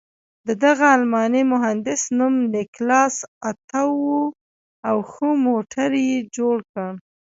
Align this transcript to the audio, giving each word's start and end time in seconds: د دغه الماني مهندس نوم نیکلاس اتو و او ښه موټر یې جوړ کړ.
د 0.47 0.49
دغه 0.65 0.87
الماني 0.97 1.43
مهندس 1.53 2.01
نوم 2.17 2.33
نیکلاس 2.55 3.15
اتو 3.49 3.87
و 4.09 4.13
او 4.89 4.97
ښه 5.11 5.29
موټر 5.45 5.91
یې 6.07 6.17
جوړ 6.35 6.57
کړ. 6.73 6.89